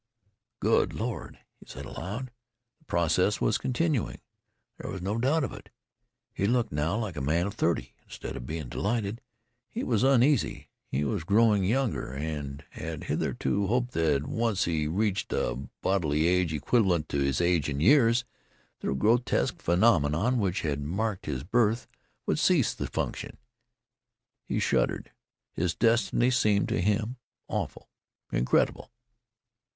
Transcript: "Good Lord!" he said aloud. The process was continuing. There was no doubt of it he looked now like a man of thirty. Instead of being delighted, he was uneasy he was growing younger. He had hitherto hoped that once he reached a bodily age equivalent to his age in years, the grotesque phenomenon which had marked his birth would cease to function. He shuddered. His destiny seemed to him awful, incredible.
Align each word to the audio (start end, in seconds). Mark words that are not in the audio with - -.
"Good 0.59 0.93
Lord!" 0.95 1.37
he 1.59 1.67
said 1.67 1.85
aloud. 1.85 2.31
The 2.79 2.85
process 2.85 3.39
was 3.39 3.59
continuing. 3.59 4.19
There 4.79 4.89
was 4.89 5.03
no 5.03 5.19
doubt 5.19 5.43
of 5.43 5.53
it 5.53 5.69
he 6.33 6.47
looked 6.47 6.71
now 6.71 6.97
like 6.97 7.15
a 7.15 7.21
man 7.21 7.45
of 7.45 7.53
thirty. 7.53 7.93
Instead 8.05 8.35
of 8.35 8.47
being 8.47 8.67
delighted, 8.67 9.21
he 9.69 9.83
was 9.83 10.01
uneasy 10.01 10.69
he 10.87 11.03
was 11.03 11.23
growing 11.23 11.63
younger. 11.63 12.17
He 12.17 12.25
had 12.81 13.03
hitherto 13.03 13.67
hoped 13.67 13.91
that 13.91 14.25
once 14.25 14.63
he 14.65 14.87
reached 14.87 15.31
a 15.33 15.69
bodily 15.83 16.25
age 16.25 16.51
equivalent 16.51 17.07
to 17.09 17.19
his 17.19 17.39
age 17.39 17.69
in 17.69 17.79
years, 17.79 18.25
the 18.79 18.95
grotesque 18.95 19.61
phenomenon 19.61 20.39
which 20.39 20.61
had 20.61 20.81
marked 20.81 21.27
his 21.27 21.43
birth 21.43 21.85
would 22.25 22.39
cease 22.39 22.73
to 22.73 22.87
function. 22.87 23.37
He 24.47 24.59
shuddered. 24.59 25.11
His 25.53 25.75
destiny 25.75 26.31
seemed 26.31 26.69
to 26.69 26.81
him 26.81 27.17
awful, 27.47 27.87
incredible. 28.31 28.89